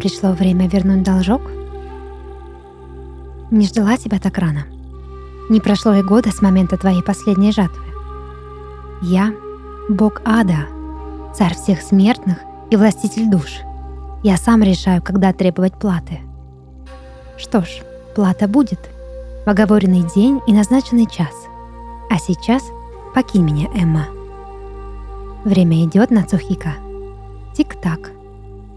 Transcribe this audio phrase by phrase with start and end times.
[0.00, 1.42] пришло время вернуть должок?
[3.50, 4.64] Не ждала тебя так рано.
[5.50, 7.84] Не прошло и года с момента твоей последней жатвы.
[9.02, 9.34] Я—
[9.90, 10.68] Бог Ада,
[11.34, 12.38] царь всех смертных
[12.70, 13.58] и властитель душ.
[14.22, 16.20] Я сам решаю, когда требовать платы.
[17.36, 17.82] Что ж,
[18.14, 18.80] плата будет.
[19.44, 21.34] В оговоренный день и назначенный час.
[22.08, 22.62] А сейчас
[23.14, 24.06] покинь меня, Эмма.
[25.44, 26.74] Время идет, Нацухика.
[27.54, 28.12] Тик-так,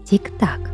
[0.04, 0.73] тик-так.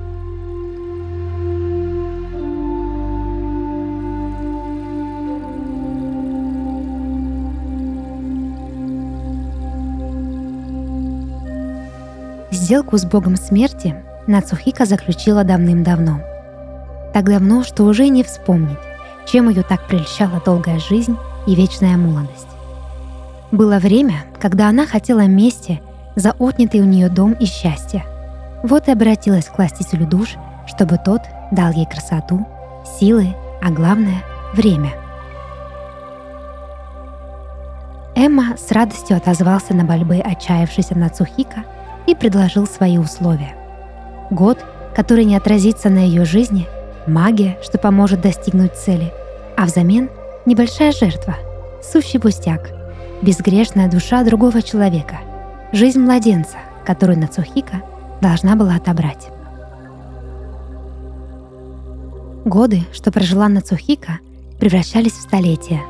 [12.71, 13.97] Сделку с богом смерти
[14.29, 16.21] Нацухика заключила давным-давно.
[17.13, 18.79] Так давно, что уже не вспомнить,
[19.27, 21.17] чем ее так прельщала долгая жизнь
[21.49, 22.47] и вечная молодость.
[23.51, 25.83] Было время, когда она хотела мести
[26.15, 28.05] за отнятый у нее дом и счастье.
[28.63, 30.37] Вот и обратилась к властителю душ,
[30.69, 32.47] чтобы тот дал ей красоту,
[33.01, 34.23] силы, а главное—
[34.55, 34.93] время.
[38.15, 41.65] Эмма с радостью отозвался на мольбы отчаявшейся Нацухика
[42.11, 43.55] и предложил свои условия.
[44.31, 44.59] Год,
[44.95, 46.67] который не отразится на ее жизни,
[47.07, 49.13] магия, что поможет достигнуть цели,
[49.57, 50.11] а взамен
[50.45, 51.37] небольшая жертва,
[51.83, 52.71] сущий пустяк,
[53.23, 55.19] безгрешная душа другого человека,
[55.73, 57.83] жизнь младенца, которую Нацухика
[58.21, 59.29] должна была отобрать.
[62.45, 64.19] Годы, что прожила Нацухика,
[64.59, 65.81] превращались в столетия.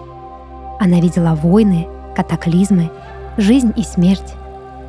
[0.80, 2.90] Она видела войны, катаклизмы,
[3.36, 4.34] жизнь и смерть,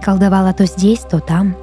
[0.02, 1.56] колдовала то здесь, то там,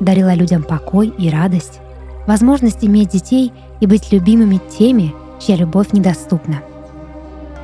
[0.00, 1.80] дарила людям покой и радость,
[2.26, 6.62] возможность иметь детей и быть любимыми теми, чья любовь недоступна.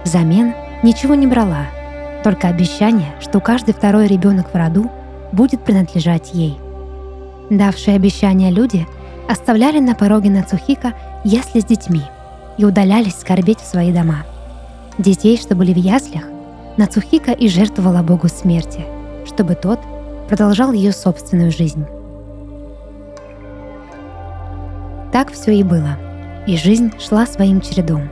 [0.04, 1.66] Взамен ничего не брала,
[2.24, 4.90] только обещание, что каждый второй ребенок в роду
[5.32, 6.58] будет принадлежать ей.
[7.50, 8.86] Давшие обещания люди
[9.28, 12.02] оставляли на пороге Нацухика ясли с детьми
[12.58, 14.24] и удалялись скорбеть в свои дома.
[14.98, 16.24] Детей, что были в яслях,
[16.76, 18.84] Нацухика и жертвовала Богу смерти,
[19.26, 19.80] чтобы тот
[20.30, 21.84] продолжал ее собственную жизнь.
[25.12, 25.98] Так все и было,
[26.46, 28.08] и жизнь шла своим чередом,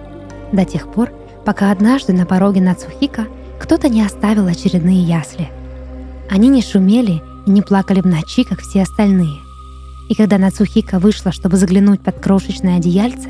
[0.51, 1.13] до тех пор,
[1.47, 3.29] пока однажды на пороге Нацухика
[3.61, 5.49] кто-то не оставил очередные ясли.
[6.29, 9.39] Они не шумели и не плакали в ночи, как все остальные.
[10.09, 13.29] И когда Нацухика вышла, чтобы заглянуть под крошечное одеяльце,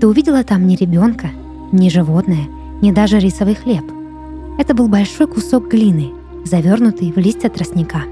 [0.00, 1.28] то увидела там ни ребенка,
[1.72, 2.48] ни животное,
[2.80, 3.84] ни даже рисовый хлеб.
[4.58, 6.12] Это был большой кусок глины,
[6.46, 8.04] завернутый в листья тростника.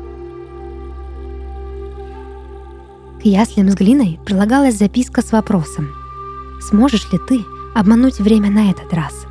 [3.29, 5.89] Яслям с глиной прилагалась записка с вопросом
[6.61, 7.45] «Сможешь ли ты
[7.75, 9.27] обмануть время на этот раз?»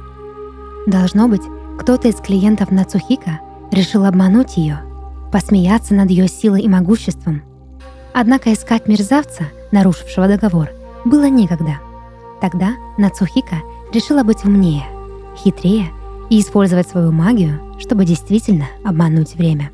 [0.86, 1.42] Должно быть,
[1.80, 3.40] кто-то из клиентов Нацухика
[3.72, 4.80] решил обмануть ее,
[5.32, 7.44] посмеяться над ее силой и могуществом.
[8.14, 10.70] Однако искать мерзавца, нарушившего договор,
[11.06, 11.80] было некогда.
[12.42, 13.58] Тогда Нацухика
[13.94, 14.86] решила быть умнее,
[15.36, 15.88] хитрее
[16.30, 19.72] и использовать свою магию, чтобы действительно обмануть время.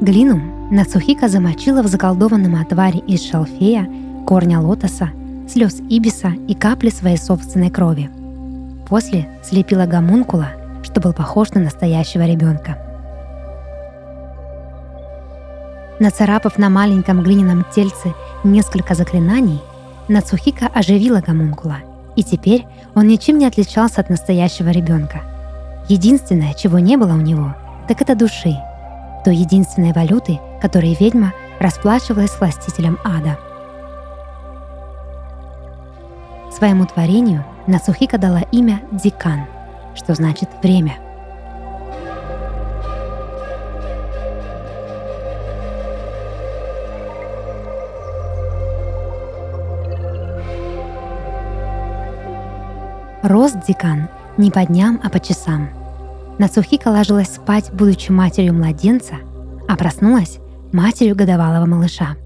[0.00, 3.88] Глину Нацухика замочила в заколдованном отваре из шалфея,
[4.26, 5.10] корня лотоса,
[5.48, 8.10] слез ибиса и капли своей собственной крови–
[8.92, 10.48] После слепила гомункула,
[10.82, 12.76] что был похож на настоящего ребенка.
[15.98, 18.12] Нацарапав на маленьком глиняном тельце
[18.44, 19.62] несколько заклинаний,
[20.08, 21.76] Нацухика оживила гомункула,
[22.16, 25.22] и теперь он ничем не отличался от настоящего ребенка.
[25.88, 27.54] Единственное, чего не было у него,
[27.88, 28.54] так это души,
[29.24, 33.36] той единственной валюты, которой ведьма расплачивалась с властителем ада.
[36.56, 39.46] Своему творению Нацухика дала имя Дикан,
[39.96, 40.94] что значит «время».
[53.24, 55.70] Рос Дикан не по дням, а по часам.
[56.38, 59.14] Нацухика ложилась спать, будучи матерью младенца,
[59.68, 60.38] а проснулась
[60.72, 62.16] матерью годовалого малыша.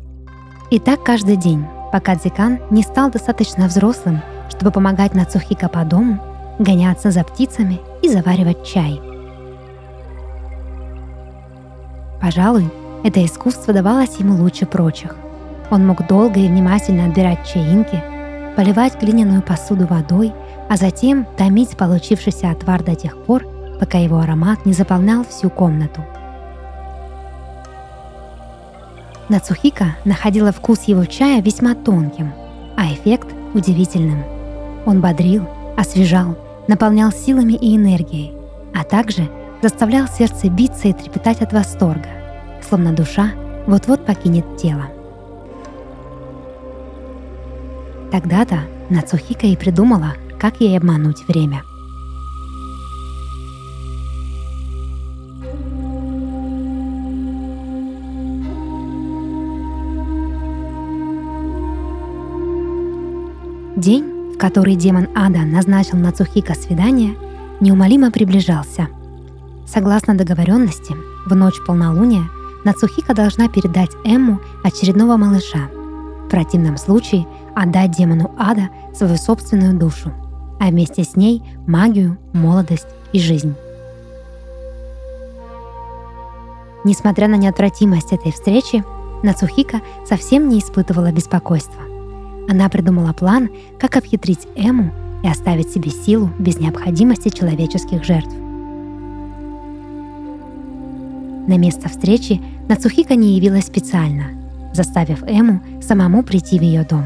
[0.71, 4.23] И так каждый день, пока Дикан не стал достаточно взрослым–
[4.57, 6.19] чтобы помогать Нацухика по дому,
[6.59, 9.01] гоняться за птицами и заваривать чай.
[12.21, 12.71] Пожалуй,
[13.05, 15.15] это искусство давалось ему лучше прочих.
[15.71, 18.03] Он мог долго и внимательно отбирать чаинки,
[18.57, 20.33] поливать глиняную посуду водой,
[20.69, 23.45] а затем томить получившийся отвар до тех пор,
[23.79, 26.03] пока его аромат не заполнял всю комнату.
[29.29, 32.33] Нацухика находила вкус его чая весьма тонким,
[32.77, 34.23] а эффект– удивительным.
[34.87, 36.37] Он бодрил, освежал,
[36.69, 38.35] наполнял силами и энергией,
[38.73, 39.29] а также
[39.63, 42.09] заставлял сердце биться и трепетать от восторга,
[42.69, 43.33] словно душа
[43.67, 44.87] вот-вот покинет тело.
[48.13, 51.63] Тогда-то Нацухика и придумала, как ей обмануть время–
[63.77, 67.15] День, в который демон Ада назначил Нацухика свидание,
[67.61, 68.89] неумолимо приближался.
[69.67, 70.95] Согласно договоренности,
[71.27, 72.25] в ночь полнолуния
[72.65, 75.69] Нацухика должна передать Эмму очередного малыша.
[76.25, 80.11] В противном случае отдать демону ада свою собственную душу,
[80.59, 83.55] а вместе с ней магию, молодость и жизнь.
[86.83, 88.83] Несмотря на неотвратимость этой встречи,
[89.23, 91.86] Нацухика совсем не испытывала беспокойства.
[92.49, 93.49] Она придумала план,
[93.79, 98.35] как обхитрить Эму и оставить себе силу без необходимости человеческих жертв.
[101.47, 104.27] На место встречи Нацухика не явилась специально,
[104.73, 107.05] заставив Эму самому прийти в ее дом.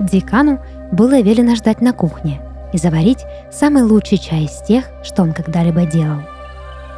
[0.00, 0.58] Дикану
[0.92, 2.40] было велено ждать на кухне
[2.72, 6.20] и заварить самый лучший чай из тех, что он когда-либо делал.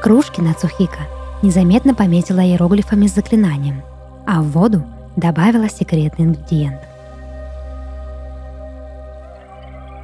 [0.03, 1.01] Кружки Нацухика
[1.43, 3.83] незаметно пометила иероглифами с заклинанием,
[4.27, 4.83] а в воду
[5.17, 6.90] добавила секретный ингредиент.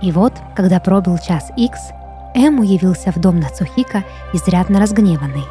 [0.06, 1.80] И вот, когда пробил час Икс,
[2.32, 5.42] Эму явился в дом Нацухика изрядно разгневанный.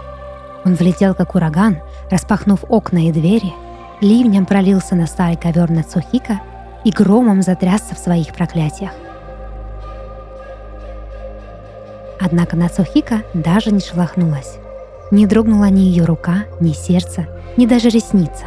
[0.63, 1.79] Он влетел как ураган,
[2.09, 3.53] распахнув окна и двери,
[3.99, 6.39] ливнем пролился на старый ковер Нацухика
[6.85, 8.91] и громом затрясся в своих проклятиях.
[12.21, 14.55] Однако Нацухика даже не шелохнулась.
[15.11, 17.27] Не дрогнула ни ее рука, ни сердце,
[17.57, 18.45] ни даже ресница.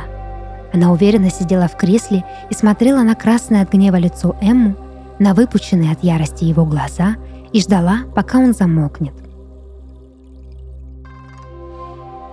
[0.73, 4.75] Она уверенно сидела в кресле и смотрела на красное от гнева лицо Эмму,
[5.19, 7.17] на выпученные от ярости его глаза
[7.53, 9.15] и ждала, пока он замокнет.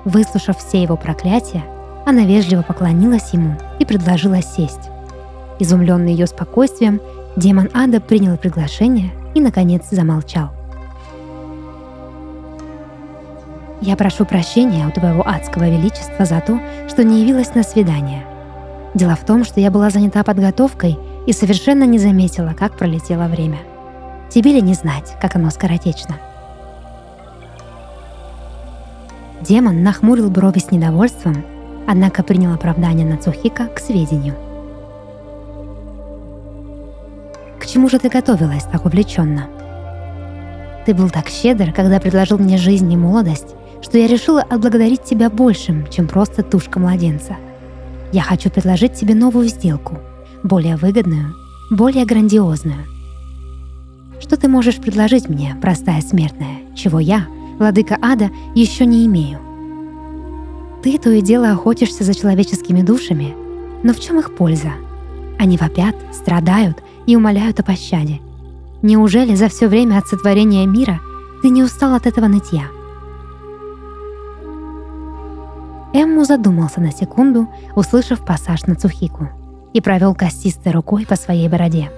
[0.04, 1.64] Выслушав все его проклятия,
[2.06, 4.92] она вежливо поклонилась ему и предложила сесть.
[5.60, 7.02] Изумленный ее спокойствием,
[7.36, 10.50] демон ада принял приглашение и, наконец, замолчал.
[13.82, 18.26] «Я прошу прощения у твоего адского величества за то, что не явилась на свидание.
[18.94, 23.60] Дело в том, что я была занята подготовкой и совершенно не заметила, как пролетело время.
[24.30, 26.16] Тебе ли не знать, как оно скоротечно?»
[29.42, 31.44] Демон нахмурил брови с недовольством,
[31.88, 34.36] однако принял оправдание Нацухика к сведению.
[37.60, 39.48] «К чему же ты готовилась так увлеченно?»
[40.86, 45.30] «Ты был так щедр, когда предложил мне жизнь и молодость, что я решила отблагодарить тебя
[45.30, 47.38] большим, чем просто тушка младенца.
[48.12, 49.98] Я хочу предложить тебе новую сделку—
[50.46, 51.36] более выгодную,
[51.72, 52.86] более грандиозную.
[54.22, 57.28] Что ты можешь предложить мне, простая смертная, чего я,
[57.58, 59.40] владыка ада, еще не имею?
[60.84, 63.36] Ты то и дело охотишься за человеческими душами,
[63.84, 64.74] но в чем их польза?
[65.40, 68.22] Они вопят, страдают и умоляют о пощаде.
[68.84, 71.02] Неужели за все время от сотворения мира
[71.42, 72.68] ты не устал от этого нытья?
[75.92, 79.30] Эмму задумался на секунду, услышав пассаж на Цухику—
[79.76, 81.92] и провел костистой рукой по своей бороде.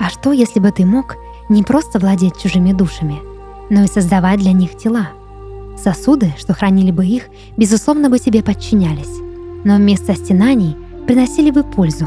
[0.00, 1.14] А что, если бы ты мог
[1.48, 3.20] не просто владеть чужими душами,
[3.70, 5.10] но и создавать для них тела?
[5.78, 9.20] Сосуды, что хранили бы их, безусловно бы тебе подчинялись,
[9.64, 12.06] но вместо стенаний приносили бы пользу,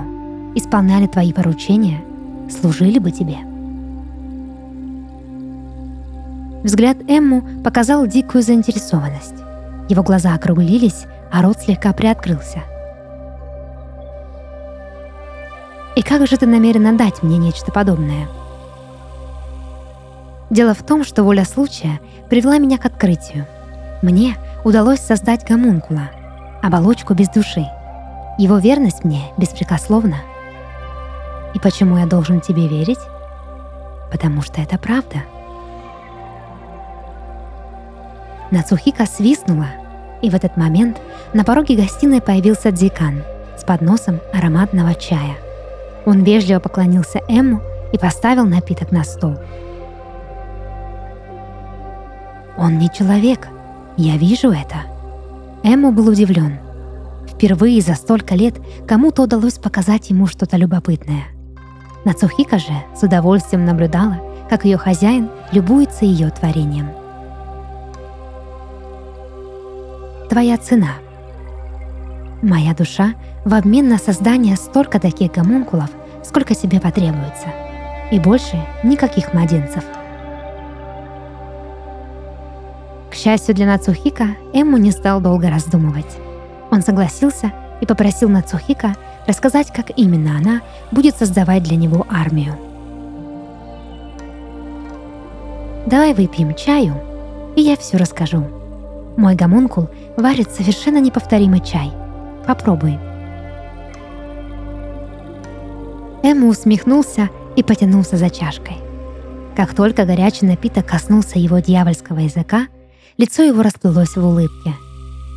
[0.53, 2.03] исполняли твои поручения,
[2.49, 3.37] служили бы тебе.
[6.65, 9.35] Взгляд Эмму показал дикую заинтересованность.
[9.87, 12.63] Его глаза округлились, а рот слегка приоткрылся.
[15.95, 18.27] «И как же ты намерена дать мне нечто подобное?»
[20.49, 23.45] Дело в том, что воля случая привела меня к открытию.
[24.01, 26.09] Мне удалось создать гомункула,
[26.63, 27.67] оболочку без души.
[28.37, 30.17] Его верность мне беспрекословна.
[31.53, 32.99] И почему я должен тебе верить?
[34.11, 35.23] Потому что это правда.
[38.49, 39.67] Нацухика свистнула,
[40.23, 40.99] и в этот момент
[41.33, 43.23] на пороге гостиной появился декан
[43.57, 45.37] с подносом ароматного чая.
[46.05, 47.61] Он вежливо поклонился Эмму
[47.93, 49.35] и поставил напиток на стол.
[52.57, 53.47] «Он не человек,
[53.97, 54.77] я вижу это».
[55.63, 56.59] Эмму был удивлен.
[57.27, 58.55] Впервые за столько лет
[58.87, 61.25] кому-то удалось показать ему что-то любопытное.
[62.05, 64.17] Нацухика же с удовольствием наблюдала,
[64.49, 66.89] как ее хозяин любуется ее творением–
[70.29, 70.93] твоя цена.
[72.41, 75.89] Моя душа в обмен на создание столько таких гомункулов,
[76.23, 77.47] сколько тебе потребуется.
[78.11, 79.83] И больше никаких младенцев.
[83.11, 86.17] К счастью для Нацухика, Эмму не стал долго раздумывать.
[86.71, 88.95] Он согласился и попросил Нацухика
[89.27, 92.55] рассказать, как именно она будет создавать для него армию.
[95.85, 96.93] «Давай выпьем чаю,
[97.55, 98.45] и я все расскажу.
[99.17, 101.91] Мой гомункул варит совершенно неповторимый чай.
[102.49, 102.97] Попробуй».
[106.23, 108.77] Эмма усмехнулся и потянулся за чашкой.
[109.55, 112.65] Как только горячий напиток коснулся его дьявольского языка,
[113.17, 114.73] лицо его расплылось в улыбке.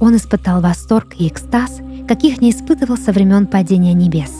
[0.01, 4.31] Он испытал восторг и экстаз, каких не испытывал со времен падения небес.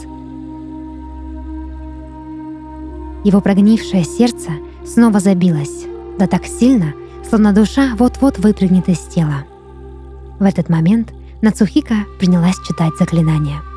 [3.23, 4.49] Его прогнившее сердце
[4.83, 5.85] снова забилось,
[6.17, 6.95] да так сильно,
[7.29, 9.43] словно душа вот-вот выпрыгнет из тела.
[10.39, 13.59] В этот момент Нацухика принялась читать заклинание–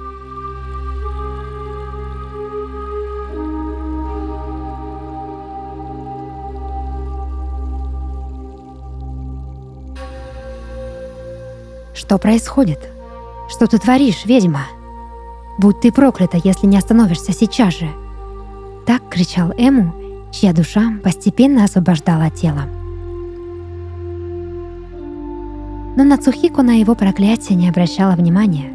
[12.06, 12.78] Что происходит?
[13.48, 14.68] Что ты творишь, ведьма?
[15.58, 17.88] Будь ты проклята, если не остановишься сейчас же.
[18.86, 19.92] Так кричал Эму,
[20.30, 22.75] чья душа постепенно освобождала тело.
[25.96, 28.70] Но Нацухико на его проклятие не обращала внимания.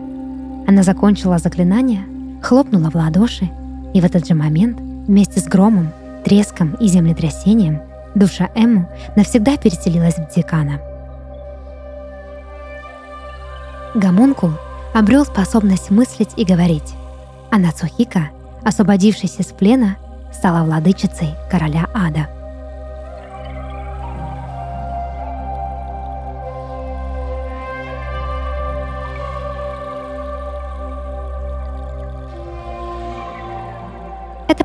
[0.68, 2.04] Она закончила заклинание,
[2.42, 3.50] хлопнула в ладоши,
[3.94, 5.90] и в этот же момент вместе с громом,
[6.26, 7.80] треском и землетрясением
[8.16, 10.80] душа Эму навсегда переселилась в декана—
[13.94, 14.52] Гомункул
[14.94, 16.96] обрел способность мыслить и говорить,
[17.50, 18.30] а Нацухика,
[18.64, 19.98] освободившись из плена,
[20.32, 22.30] стала владычицей короля ада.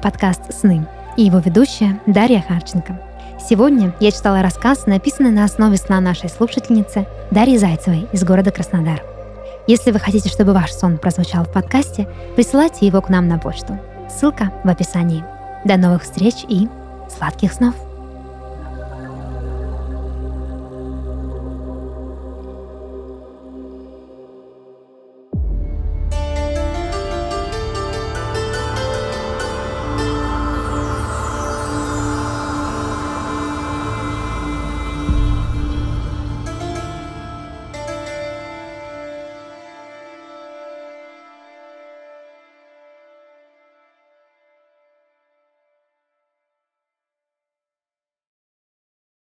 [0.06, 0.86] Подкаст «Сны»
[1.16, 2.96] и его ведущая Дарья Харченко.
[3.40, 9.02] Сегодня я читала рассказ, написанный на основе сна нашей слушательницы Дарьи Зайцевой из города Краснодар–
[9.66, 13.80] если вы хотите, чтобы ваш сон прозвучал в подкасте, присылайте его к нам на почту.
[14.08, 15.24] Ссылка в описании.
[15.64, 16.68] До новых встреч и
[17.08, 17.74] сладких снов!